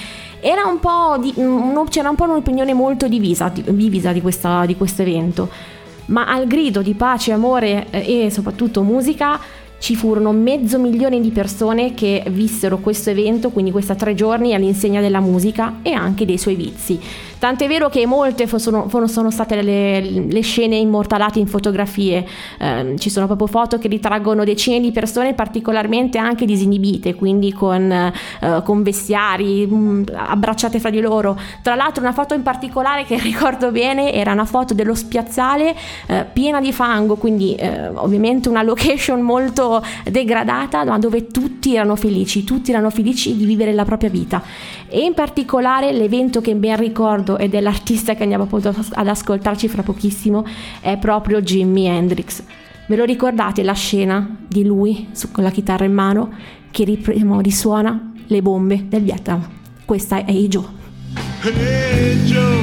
era 0.47 0.65
un 0.67 0.79
po' 0.79 1.17
di- 1.19 1.33
un- 1.37 1.87
c'era 1.89 2.11
un 2.11 2.17
po' 2.17 2.25
un'opinione 2.25 2.75
molto 2.75 3.09
divisa, 3.09 3.49
di- 3.49 3.65
divisa 3.67 4.13
di, 4.13 4.21
questo 4.21 5.01
evento, 5.01 5.49
ma 6.07 6.27
al 6.27 6.47
grido 6.47 6.83
di 6.83 6.93
pace, 6.93 7.33
amore 7.33 7.87
eh, 7.89 8.25
e 8.27 8.31
soprattutto 8.31 8.83
musica 8.83 9.41
ci 9.79 9.97
furono 9.97 10.33
mezzo 10.33 10.79
milione 10.79 11.19
di 11.21 11.31
persone 11.31 11.95
che 11.95 12.23
vissero 12.29 12.77
questo 12.77 13.09
evento, 13.09 13.49
quindi 13.49 13.71
questa 13.71 13.95
tre 13.95 14.15
giorni 14.15 14.53
all'insegna 14.53 15.01
della 15.01 15.21
musica 15.21 15.77
e 15.83 15.93
anche 15.93 16.27
dei 16.27 16.37
suoi 16.37 16.57
vizi. 16.57 17.01
Tant'è 17.39 17.67
vero 17.69 17.89
che 17.89 18.07
molte 18.07 18.47
sono, 18.59 18.89
sono 19.07 19.31
state 19.31 19.63
le, 19.63 20.01
le 20.01 20.41
scene 20.41 20.77
immortalate 20.77 21.39
in 21.39 21.47
fotografie, 21.47 22.25
Ehm, 22.59 22.97
ci 22.99 23.11
sono 23.11 23.27
proprio 23.27 23.47
foto 23.47 23.79
che 23.79 23.89
ritraggono 23.89 24.45
decine 24.45 24.81
di 24.81 24.93
persone 24.93 25.35
particolarmente 25.35 26.19
anche 26.19 26.47
disinibite, 26.47 27.15
quindi 27.15 27.53
con, 27.53 27.91
eh, 27.91 28.13
con 28.65 28.83
vestiari, 28.83 29.67
mh, 29.67 30.05
abbracciate 30.15 30.81
fra 30.81 30.91
di 30.91 31.01
loro. 31.01 31.39
Tra 31.63 31.75
l'altro 31.75 32.03
una 32.03 32.13
foto 32.13 32.35
in 32.35 32.43
particolare 32.43 33.05
che 33.05 33.19
ricordo 33.21 33.71
bene 33.71 34.13
era 34.13 34.33
una 34.33 34.45
foto 34.45 34.75
dello 34.75 34.95
spiazzale 34.95 35.75
eh, 36.07 36.27
piena 36.33 36.61
di 36.61 36.73
fango, 36.73 37.17
quindi 37.17 37.55
eh, 37.55 37.89
ovviamente 37.89 38.49
una 38.49 38.63
location 38.63 39.21
molto 39.21 39.83
degradata, 40.05 40.85
ma 40.85 40.99
dove 40.99 41.27
tutti 41.29 41.75
erano 41.75 41.97
felici, 41.97 42.45
tutti 42.45 42.71
erano 42.71 42.91
felici 42.91 43.37
di 43.37 43.45
vivere 43.45 43.73
la 43.73 43.85
propria 43.85 44.11
vita. 44.11 44.43
E 44.95 45.01
in 45.01 45.13
particolare 45.13 45.93
l'evento 45.93 46.41
che 46.41 46.55
ben 46.55 46.77
ricordo 46.77 47.37
ed 47.37 47.53
è 47.55 47.61
l'artista 47.61 48.15
che 48.15 48.23
andiamo 48.23 48.45
appunto 48.45 48.73
ad 48.93 49.09
ascoltarci 49.09 49.67
fra 49.67 49.83
pochissimo 49.83 50.47
è 50.81 50.97
proprio 50.99 51.43
Jimi 51.43 51.87
Hendrix. 51.87 52.45
Ve 52.87 52.95
lo 52.95 53.03
ricordate 53.03 53.65
la 53.65 53.73
scena 53.73 54.37
di 54.47 54.65
lui 54.65 55.09
su- 55.11 55.33
con 55.33 55.43
la 55.43 55.51
chitarra 55.51 55.85
in 55.85 55.95
mano 55.95 56.33
che 56.71 56.85
ripre- 56.85 57.21
risuona 57.41 58.13
le 58.25 58.41
bombe 58.41 58.85
del 58.87 59.03
Vietnam? 59.03 59.45
Questa 59.85 60.25
è 60.25 60.33
Joe. 60.33 60.65
Hey 61.43 62.23
Joe, 62.23 62.63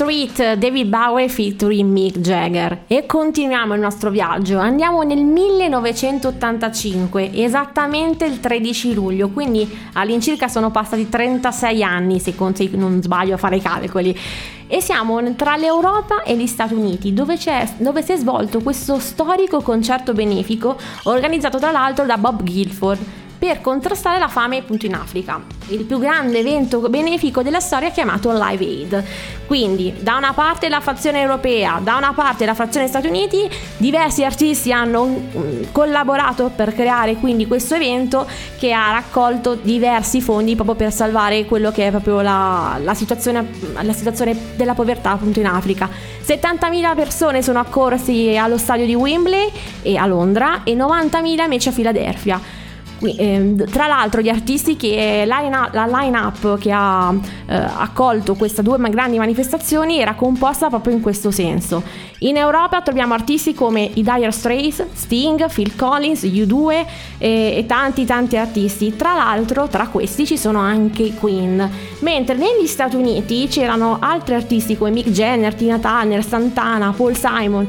Street, 0.00 0.54
David 0.54 0.86
Bowie 0.86 1.28
featuring 1.28 1.90
Mick 1.90 2.20
Jagger. 2.20 2.84
E 2.86 3.04
continuiamo 3.04 3.74
il 3.74 3.80
nostro 3.80 4.08
viaggio. 4.08 4.56
Andiamo 4.56 5.02
nel 5.02 5.22
1985, 5.22 7.30
esattamente 7.34 8.24
il 8.24 8.40
13 8.40 8.94
luglio, 8.94 9.28
quindi 9.28 9.70
all'incirca 9.92 10.48
sono 10.48 10.70
passati 10.70 11.06
36 11.06 11.82
anni, 11.82 12.18
se 12.18 12.34
non 12.70 13.02
sbaglio 13.02 13.34
a 13.34 13.36
fare 13.36 13.56
i 13.56 13.60
calcoli. 13.60 14.18
E 14.66 14.80
siamo 14.80 15.34
tra 15.34 15.56
l'Europa 15.56 16.22
e 16.22 16.34
gli 16.34 16.46
Stati 16.46 16.72
Uniti, 16.72 17.12
dove, 17.12 17.36
dove 17.76 18.02
si 18.02 18.12
è 18.12 18.16
svolto 18.16 18.60
questo 18.60 18.98
storico 18.98 19.60
concerto 19.60 20.14
benefico, 20.14 20.78
organizzato 21.02 21.58
tra 21.58 21.72
l'altro 21.72 22.06
da 22.06 22.16
Bob 22.16 22.42
Guilford 22.42 23.19
per 23.40 23.62
contrastare 23.62 24.18
la 24.18 24.28
fame 24.28 24.58
appunto 24.58 24.84
in 24.84 24.92
Africa. 24.92 25.40
Il 25.68 25.84
più 25.84 25.98
grande 25.98 26.40
evento 26.40 26.78
benefico 26.90 27.42
della 27.42 27.58
storia 27.58 27.88
è 27.88 27.90
chiamato 27.90 28.30
Live 28.32 28.62
Aid. 28.62 29.04
Quindi, 29.46 29.94
da 29.98 30.16
una 30.16 30.34
parte 30.34 30.68
la 30.68 30.80
fazione 30.80 31.22
europea, 31.22 31.80
da 31.82 31.96
una 31.96 32.12
parte 32.12 32.44
la 32.44 32.52
fazione 32.52 32.86
Stati 32.86 33.06
Uniti, 33.06 33.48
diversi 33.78 34.24
artisti 34.24 34.72
hanno 34.72 35.06
mm, 35.06 35.62
collaborato 35.72 36.52
per 36.54 36.74
creare 36.74 37.14
quindi 37.14 37.46
questo 37.46 37.76
evento 37.76 38.26
che 38.58 38.72
ha 38.72 38.92
raccolto 38.92 39.54
diversi 39.54 40.20
fondi 40.20 40.54
proprio 40.54 40.76
per 40.76 40.92
salvare 40.92 41.46
quello 41.46 41.72
che 41.72 41.86
è 41.86 41.90
proprio 41.90 42.20
la, 42.20 42.78
la 42.82 42.94
situazione, 42.94 43.48
la 43.80 43.94
situazione 43.94 44.36
della 44.54 44.74
povertà 44.74 45.12
appunto 45.12 45.40
in 45.40 45.46
Africa. 45.46 45.88
70.000 46.22 46.94
persone 46.94 47.40
sono 47.40 47.58
accorsi 47.58 48.36
allo 48.36 48.58
stadio 48.58 48.84
di 48.84 48.94
Wembley 48.94 49.50
e 49.80 49.96
a 49.96 50.04
Londra 50.04 50.62
e 50.62 50.74
90.000 50.74 51.42
invece 51.42 51.70
a 51.70 51.72
Filadelfia. 51.72 52.68
Ehm, 53.02 53.64
tra 53.70 53.86
l'altro 53.86 54.20
gli 54.20 54.28
artisti 54.28 54.76
che 54.76 55.24
line 55.26 55.68
la 55.72 55.86
line-up 55.86 56.58
che 56.58 56.70
ha 56.70 57.14
eh, 57.46 57.54
accolto 57.54 58.34
queste 58.34 58.62
due 58.62 58.78
grandi 58.90 59.16
manifestazioni 59.16 59.98
era 59.98 60.14
composta 60.14 60.68
proprio 60.68 60.94
in 60.94 61.00
questo 61.00 61.30
senso. 61.30 61.82
In 62.22 62.36
Europa 62.36 62.82
troviamo 62.82 63.14
artisti 63.14 63.54
come 63.54 63.90
i 63.94 64.02
Dire 64.02 64.30
Straits, 64.30 64.84
Sting, 64.92 65.50
Phil 65.50 65.74
Collins, 65.74 66.22
U2 66.24 66.84
e, 67.18 67.54
e 67.56 67.64
tanti 67.66 68.04
tanti 68.04 68.36
artisti. 68.36 68.94
Tra 68.94 69.14
l'altro 69.14 69.68
tra 69.68 69.86
questi 69.88 70.26
ci 70.26 70.36
sono 70.36 70.58
anche 70.58 71.02
i 71.02 71.14
Queen. 71.14 71.68
Mentre 72.00 72.34
negli 72.36 72.66
Stati 72.66 72.96
Uniti 72.96 73.48
c'erano 73.48 73.96
altri 74.00 74.34
artisti 74.34 74.76
come 74.76 74.90
Mick 74.90 75.08
Jenner, 75.10 75.54
Tina 75.54 75.78
Turner, 75.78 76.22
Santana, 76.22 76.92
Paul 76.94 77.16
Simon 77.16 77.68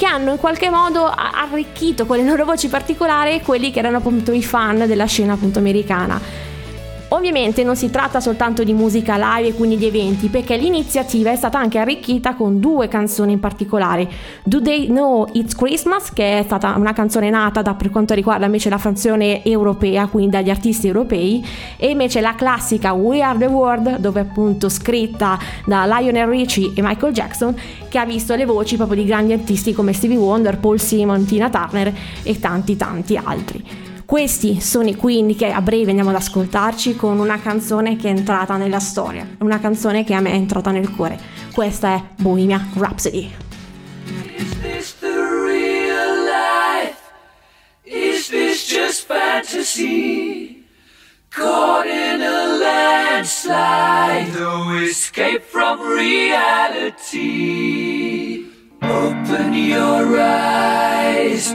che 0.00 0.06
hanno 0.06 0.30
in 0.30 0.38
qualche 0.38 0.70
modo 0.70 1.04
arricchito 1.04 2.06
con 2.06 2.16
le 2.16 2.24
loro 2.24 2.46
voci 2.46 2.68
particolari 2.68 3.42
quelli 3.42 3.70
che 3.70 3.80
erano 3.80 3.98
appunto 3.98 4.32
i 4.32 4.42
fan 4.42 4.86
della 4.86 5.04
scena 5.04 5.34
appunto 5.34 5.58
americana. 5.58 6.49
Ovviamente 7.12 7.64
non 7.64 7.74
si 7.74 7.90
tratta 7.90 8.20
soltanto 8.20 8.62
di 8.62 8.72
musica 8.72 9.16
live 9.16 9.48
e 9.48 9.54
quindi 9.54 9.76
di 9.76 9.86
eventi, 9.86 10.28
perché 10.28 10.56
l'iniziativa 10.56 11.32
è 11.32 11.36
stata 11.36 11.58
anche 11.58 11.78
arricchita 11.78 12.34
con 12.34 12.60
due 12.60 12.86
canzoni 12.86 13.32
in 13.32 13.40
particolare. 13.40 14.08
Do 14.44 14.62
They 14.62 14.86
Know 14.86 15.26
It's 15.32 15.56
Christmas, 15.56 16.12
che 16.12 16.38
è 16.38 16.42
stata 16.44 16.74
una 16.76 16.92
canzone 16.92 17.28
nata 17.28 17.62
da, 17.62 17.74
per 17.74 17.90
quanto 17.90 18.14
riguarda 18.14 18.46
invece 18.46 18.70
la 18.70 18.78
frazione 18.78 19.44
europea, 19.44 20.06
quindi 20.06 20.30
dagli 20.30 20.50
artisti 20.50 20.86
europei, 20.86 21.44
e 21.76 21.90
invece 21.90 22.20
la 22.20 22.36
classica 22.36 22.92
We 22.92 23.20
Are 23.22 23.38
the 23.38 23.46
World, 23.46 23.96
dove 23.96 24.20
appunto 24.20 24.68
scritta 24.68 25.36
da 25.66 25.86
Lionel 25.86 26.28
Richie 26.28 26.70
e 26.74 26.80
Michael 26.80 27.12
Jackson, 27.12 27.56
che 27.88 27.98
ha 27.98 28.04
visto 28.04 28.36
le 28.36 28.44
voci 28.44 28.76
proprio 28.76 29.02
di 29.02 29.08
grandi 29.08 29.32
artisti 29.32 29.72
come 29.72 29.92
Stevie 29.92 30.16
Wonder, 30.16 30.58
Paul 30.58 30.78
Simon, 30.78 31.24
Tina 31.24 31.50
Turner 31.50 31.92
e 32.22 32.38
tanti 32.38 32.76
tanti 32.76 33.16
altri. 33.16 33.89
Questi 34.10 34.60
sono 34.60 34.88
i 34.88 34.96
quindi 34.96 35.36
che 35.36 35.52
a 35.52 35.60
breve 35.60 35.90
andiamo 35.90 36.10
ad 36.10 36.16
ascoltarci 36.16 36.96
con 36.96 37.20
una 37.20 37.38
canzone 37.38 37.94
che 37.94 38.08
è 38.08 38.10
entrata 38.10 38.56
nella 38.56 38.80
storia, 38.80 39.24
una 39.38 39.60
canzone 39.60 40.02
che 40.02 40.14
a 40.14 40.20
me 40.20 40.32
è 40.32 40.34
entrata 40.34 40.72
nel 40.72 40.90
cuore. 40.90 41.16
Questa 41.52 41.94
è 41.94 42.02
Bohemia 42.16 42.70
Rhapsody. 42.74 43.32
Is 44.34 44.58
this 44.62 44.98
the 44.98 45.06
real 45.06 46.24
life? 46.24 46.96
Is 47.84 48.26
this 48.30 48.66
just 48.66 49.06
fantasy? 49.06 50.66
Caught 51.28 51.86
in 51.86 52.20
a 52.20 52.58
landslide, 52.58 54.36
no 54.36 54.76
escape 54.82 55.44
from 55.44 55.78
reality. 55.82 57.20
Open 58.82 59.54
your 59.54 60.18
eyes, 60.18 61.54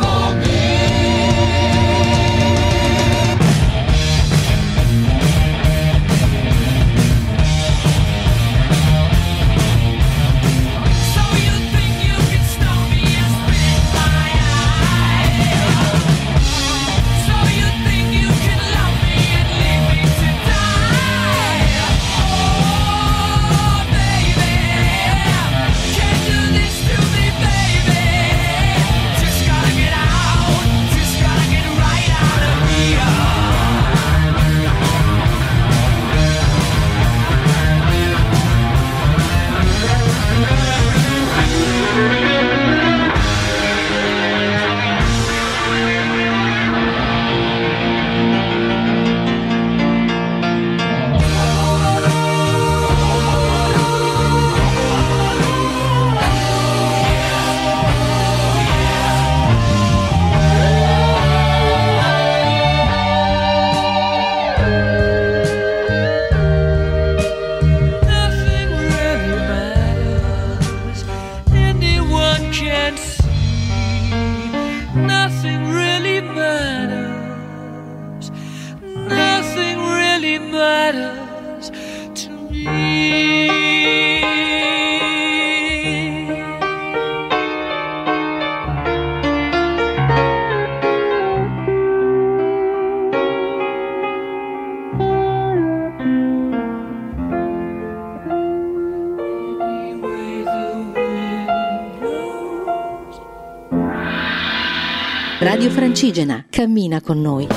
Francigena, 105.71 106.45
cammina 106.49 106.99
con 106.99 107.21
noi. 107.21 107.47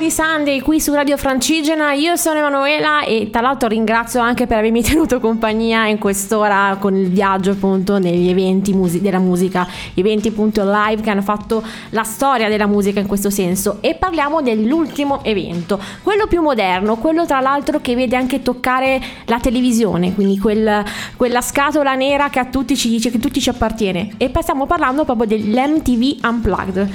Party 0.00 0.14
Sunday 0.14 0.60
qui 0.60 0.80
su 0.80 0.94
Radio 0.94 1.18
Francigena, 1.18 1.92
io 1.92 2.16
sono 2.16 2.38
Emanuela 2.38 3.04
e 3.04 3.28
tra 3.30 3.42
l'altro 3.42 3.68
ringrazio 3.68 4.18
anche 4.20 4.46
per 4.46 4.56
avermi 4.56 4.80
tenuto 4.82 5.20
compagnia 5.20 5.88
in 5.88 5.98
quest'ora 5.98 6.78
con 6.80 6.96
il 6.96 7.10
viaggio 7.10 7.50
appunto 7.50 7.98
negli 7.98 8.30
eventi 8.30 8.72
musi- 8.72 9.02
della 9.02 9.18
musica, 9.18 9.68
eventi 9.92 10.28
appunto 10.28 10.62
live 10.64 11.02
che 11.02 11.10
hanno 11.10 11.20
fatto 11.20 11.62
la 11.90 12.02
storia 12.02 12.48
della 12.48 12.66
musica 12.66 12.98
in 12.98 13.06
questo 13.06 13.28
senso. 13.28 13.76
E 13.82 13.94
parliamo 13.94 14.40
dell'ultimo 14.40 15.22
evento, 15.22 15.78
quello 16.02 16.26
più 16.26 16.40
moderno, 16.40 16.96
quello 16.96 17.26
tra 17.26 17.40
l'altro 17.40 17.82
che 17.82 17.94
vede 17.94 18.16
anche 18.16 18.40
toccare 18.40 19.02
la 19.26 19.38
televisione, 19.38 20.14
quindi 20.14 20.38
quel- 20.38 20.82
quella 21.14 21.42
scatola 21.42 21.94
nera 21.94 22.30
che 22.30 22.38
a 22.38 22.46
tutti 22.46 22.74
ci 22.74 22.88
dice 22.88 23.10
che 23.10 23.18
tutti 23.18 23.38
ci 23.38 23.50
appartiene. 23.50 24.14
E 24.16 24.30
poi 24.30 24.40
stiamo 24.40 24.64
parlando 24.64 25.04
proprio 25.04 25.26
dell'MTV 25.26 26.24
Unplugged. 26.24 26.88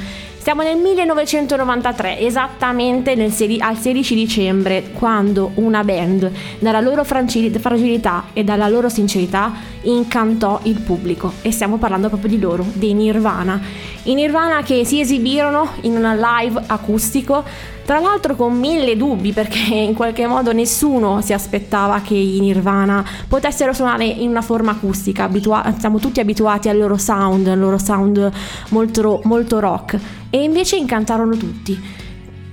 Siamo 0.46 0.62
nel 0.62 0.78
1993, 0.78 2.20
esattamente 2.20 3.16
nel 3.16 3.32
sedi- 3.32 3.60
al 3.60 3.78
16 3.78 4.14
dicembre, 4.14 4.92
quando 4.94 5.50
una 5.56 5.84
band, 5.84 6.32
dalla 6.60 6.82
loro 6.82 7.04
fragilità 7.04 8.26
e 8.32 8.44
dalla 8.44 8.68
loro 8.68 8.88
sincerità, 8.88 9.52
incantò 9.82 10.60
il 10.66 10.82
pubblico. 10.82 11.34
E 11.42 11.52
stiamo 11.52 11.78
parlando 11.78 12.10
proprio 12.10 12.30
di 12.30 12.40
loro, 12.40 12.64
dei 12.74 12.94
Nirvana. 12.94 13.60
I 14.04 14.14
Nirvana 14.14 14.62
che 14.62 14.86
si 14.86 15.00
esibirono 15.00 15.68
in 15.82 15.96
una 15.96 16.14
live 16.14 16.62
acustico, 16.68 17.44
tra 17.86 18.00
l'altro 18.00 18.36
con 18.36 18.58
mille 18.58 18.98
dubbi, 18.98 19.32
perché 19.32 19.60
in 19.76 19.94
qualche 19.94 20.26
modo 20.26 20.52
nessuno 20.52 21.22
si 21.22 21.34
aspettava 21.34 22.02
che 22.02 22.16
i 22.16 22.40
Nirvana 22.40 23.06
potessero 23.28 23.74
suonare 23.74 24.06
in 24.06 24.30
una 24.30 24.42
forma 24.42 24.72
acustica. 24.72 25.26
Abitua- 25.26 25.76
siamo 25.78 26.00
tutti 26.00 26.20
abituati 26.20 26.68
al 26.68 26.78
loro 26.78 26.98
sound, 26.98 27.48
al 27.48 27.60
loro 27.60 27.78
sound 27.78 28.32
molto, 28.70 29.22
molto 29.26 29.60
rock 29.60 29.98
e 30.30 30.44
invece 30.44 30.78
incantarono 30.78 31.38
tutti. 31.38 32.04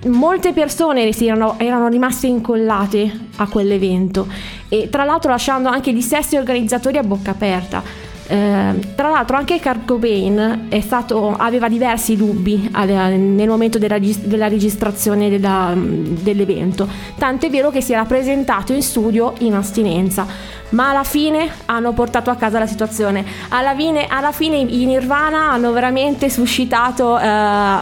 Molte 0.05 0.53
persone 0.53 1.09
erano, 1.16 1.59
erano 1.59 1.89
rimaste 1.89 2.26
incollate 2.26 3.28
a 3.37 3.49
quell'evento 3.49 4.26
e 4.68 4.89
tra 4.91 5.05
l'altro 5.05 5.30
lasciando 5.30 5.68
anche 5.68 5.93
gli 5.93 6.01
stessi 6.01 6.37
organizzatori 6.37 6.99
a 6.99 7.03
bocca 7.03 7.30
aperta. 7.30 8.11
Eh, 8.29 8.95
tra 8.95 9.11
l'altro 9.11 9.37
anche 9.37 9.61
Kurt 9.61 9.85
Cobain 9.85 10.66
stato, 10.81 11.35
aveva 11.37 11.68
diversi 11.68 12.16
dubbi 12.16 12.68
al- 12.73 12.89
nel 13.18 13.49
momento 13.49 13.79
della, 13.79 13.99
della 13.99 14.49
registrazione 14.49 15.29
della- 15.29 15.75
dell'evento, 15.77 16.89
tanto 17.18 17.47
è 17.47 17.51
vero 17.51 17.70
che 17.70 17.81
si 17.81 17.93
era 17.93 18.05
presentato 18.05 18.73
in 18.73 18.83
studio 18.83 19.35
in 19.39 19.55
astinenza, 19.55 20.27
ma 20.70 20.91
alla 20.91 21.05
fine 21.05 21.51
hanno 21.66 21.93
portato 21.93 22.31
a 22.31 22.37
casa 22.37 22.59
la 22.59 22.66
situazione. 22.66 23.25
Alla 23.49 23.75
fine, 23.75 24.07
alla 24.07 24.33
fine 24.33 24.57
i 24.57 24.87
Nirvana 24.87 25.51
hanno 25.51 25.73
veramente 25.73 26.31
suscitato 26.31 27.18
eh, 27.18 27.77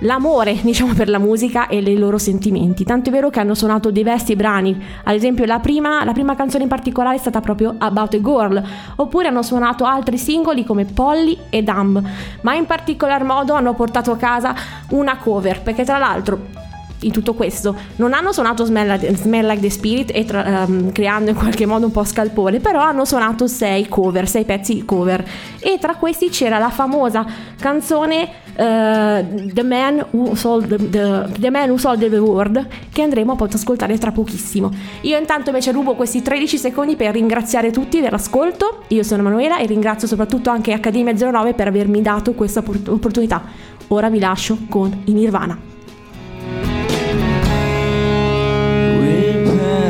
l'amore, 0.00 0.58
diciamo, 0.62 0.94
per 0.94 1.08
la 1.08 1.18
musica 1.18 1.68
e 1.68 1.78
i 1.78 1.96
loro 1.96 2.18
sentimenti. 2.18 2.84
Tanto 2.84 3.08
è 3.08 3.12
vero 3.12 3.30
che 3.30 3.40
hanno 3.40 3.54
suonato 3.54 3.90
diversi 3.90 4.36
brani. 4.36 4.76
Ad 5.04 5.14
esempio, 5.14 5.44
la 5.44 5.58
prima, 5.58 6.04
la 6.04 6.12
prima 6.12 6.34
canzone 6.34 6.64
in 6.64 6.68
particolare 6.68 7.16
è 7.16 7.18
stata 7.18 7.40
proprio 7.40 7.74
About 7.78 8.14
a 8.14 8.20
Girl. 8.20 8.62
Oppure 8.96 9.28
hanno 9.28 9.42
suonato 9.42 9.84
altri 9.84 10.18
singoli 10.18 10.64
come 10.64 10.84
Polly 10.84 11.36
e 11.50 11.62
Dumb. 11.62 12.02
Ma 12.42 12.54
in 12.54 12.66
particolar 12.66 13.24
modo 13.24 13.54
hanno 13.54 13.74
portato 13.74 14.10
a 14.12 14.16
casa 14.16 14.54
una 14.90 15.16
cover. 15.16 15.62
Perché 15.62 15.84
tra 15.84 15.98
l'altro 15.98 16.65
in 17.00 17.12
tutto 17.12 17.34
questo. 17.34 17.74
Non 17.96 18.12
hanno 18.12 18.32
suonato 18.32 18.64
Smell 18.64 18.88
Like, 18.90 19.14
Smell 19.16 19.46
Like 19.46 19.60
the 19.60 19.70
Spirit 19.70 20.10
e 20.14 20.24
tra- 20.24 20.62
ehm, 20.62 20.92
creando 20.92 21.30
in 21.30 21.36
qualche 21.36 21.66
modo 21.66 21.86
un 21.86 21.92
po' 21.92 22.04
scalpore 22.04 22.60
però 22.60 22.80
hanno 22.80 23.04
suonato 23.04 23.46
sei 23.46 23.88
cover 23.88 24.28
sei 24.28 24.44
pezzi 24.44 24.84
cover. 24.84 25.24
E 25.60 25.78
tra 25.80 25.94
questi 25.96 26.28
c'era 26.30 26.58
la 26.58 26.70
famosa 26.70 27.24
canzone 27.60 28.28
eh, 28.56 29.50
the, 29.52 29.62
Man 29.62 30.04
Who 30.10 30.34
Sold 30.34 30.66
the, 30.68 30.88
the- 30.90 31.26
The 31.38 31.50
Man 31.50 31.68
Who 31.70 31.76
Sold 31.76 32.08
the 32.08 32.16
World 32.18 32.66
che 32.92 33.02
andremo 33.02 33.32
appunto 33.32 33.54
ad 33.54 33.60
ascoltare 33.60 33.98
tra 33.98 34.10
pochissimo. 34.12 34.70
Io 35.02 35.18
intanto 35.18 35.50
invece 35.50 35.72
rubo 35.72 35.94
questi 35.94 36.22
13 36.22 36.56
secondi 36.58 36.96
per 36.96 37.12
ringraziare 37.12 37.70
tutti 37.70 38.00
dell'ascolto. 38.00 38.84
Io 38.88 39.02
sono 39.02 39.22
Manuela 39.22 39.58
e 39.58 39.66
ringrazio 39.66 40.08
soprattutto 40.08 40.50
anche 40.50 40.72
Accademia 40.72 41.12
09 41.12 41.54
per 41.54 41.68
avermi 41.68 42.00
dato 42.00 42.32
questa 42.32 42.60
oppor- 42.60 42.88
opportunità. 42.88 43.42
Ora 43.88 44.08
vi 44.08 44.18
lascio 44.18 44.56
con 44.68 45.02
i 45.04 45.12
Nirvana 45.12 45.74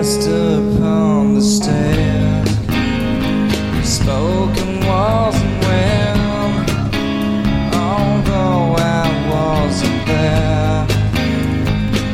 passed 0.06 0.28
upon 0.28 1.34
the 1.34 1.42
stair, 1.42 2.44
spoken 3.82 4.86
wasn't 4.86 5.60
well, 5.66 6.48
although 7.74 8.76
I 8.78 9.04
wasn't 9.32 10.06
there. 10.06 10.86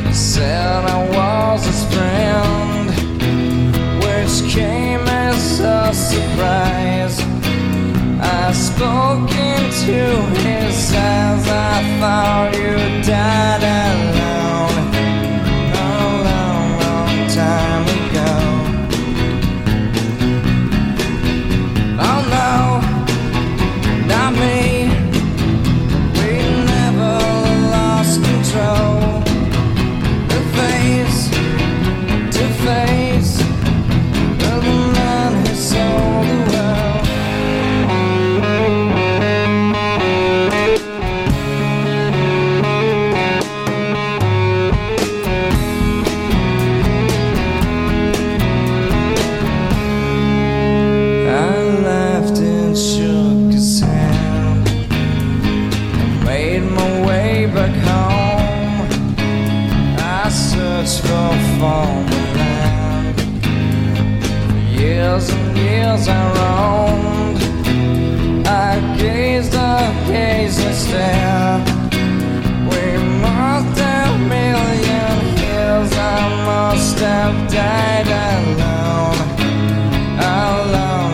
He 0.07 0.13
said 0.13 0.85
I 0.85 1.07
was 1.15 1.65
his 1.67 1.83
friend, 1.93 2.89
which 4.03 4.51
came 4.51 5.07
as 5.07 5.59
a 5.59 5.93
surprise. 5.93 7.19
I 8.19 8.51
spoke 8.53 9.29
into 9.29 10.01
his 10.41 10.95
eyes, 10.95 11.47
I 11.47 11.99
thought 11.99 12.55
you 12.55 13.03
died 13.03 13.72
I 60.33 60.35
searched 60.35 61.01
for 61.01 61.31
former 61.59 62.23
land. 62.39 63.17
For 64.49 64.81
years 64.81 65.29
and 65.29 65.57
years 65.57 66.07
I 66.07 66.21
roamed. 66.37 67.43
I 68.47 68.97
gazed, 68.97 69.53
I 69.53 69.93
gazed 70.07 70.59
and 70.59 70.75
stared. 70.75 71.63
We 72.71 72.85
must 73.21 73.79
have 73.79 74.19
million 74.27 75.17
years. 75.37 75.91
I 75.93 76.19
must 76.49 76.97
have 76.97 77.35
died 77.51 78.07
alone 78.07 79.19
a 80.17 81.12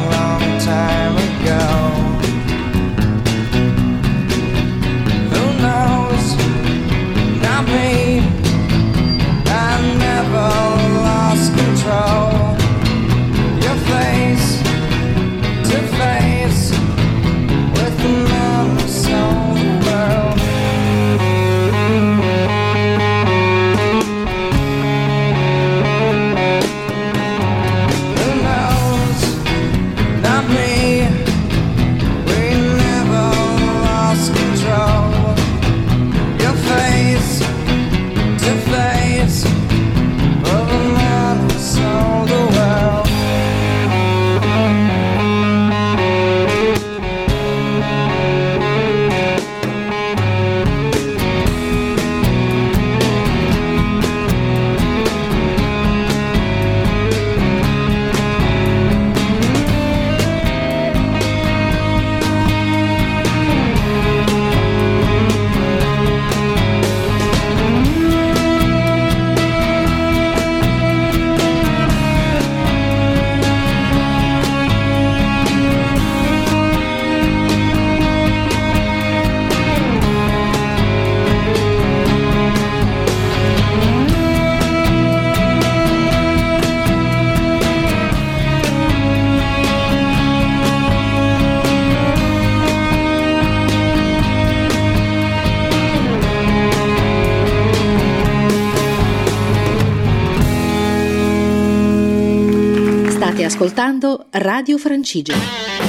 ascoltando 103.49 104.27
Radio 104.31 104.77
Francigena. 104.77 105.88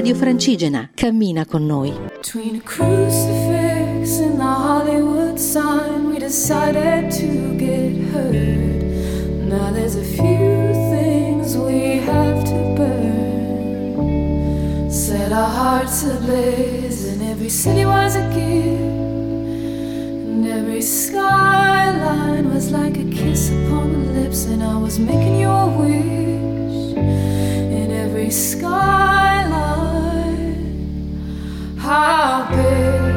Radio 0.00 0.14
Francigena, 0.14 0.88
cammina 0.94 1.44
con 1.44 1.66
noi. 1.66 1.92
Between 2.22 2.56
a 2.56 2.60
crucifix 2.60 4.18
and 4.20 4.38
the 4.38 4.42
Hollywood 4.42 5.38
sign, 5.38 6.10
we 6.10 6.18
decided 6.18 7.10
to 7.10 7.54
get 7.58 8.08
hurt. 8.10 8.32
Now 9.44 9.70
there's 9.70 9.96
a 9.96 10.02
few 10.02 10.72
things 10.88 11.54
we 11.54 11.98
have 11.98 12.42
to 12.44 12.74
burn. 12.78 14.00
Set 14.90 15.32
our 15.32 15.50
hearts 15.50 16.02
ablaze, 16.04 17.04
and 17.06 17.20
every 17.22 17.50
city 17.50 17.84
was 17.84 18.16
a 18.16 18.22
gift. 18.32 18.80
And 20.30 20.46
every 20.46 20.80
skyline 20.80 22.48
was 22.48 22.70
like 22.70 22.96
a 22.96 23.04
kiss 23.04 23.50
upon 23.50 23.92
the 23.92 23.98
lips, 24.22 24.46
and 24.46 24.62
I 24.62 24.78
was 24.78 24.98
making 24.98 25.40
you 25.40 25.50
a 25.50 25.68
wish. 25.76 26.96
And 26.96 27.92
every 27.92 28.30
sky 28.30 29.19
carpet. 31.90 33.09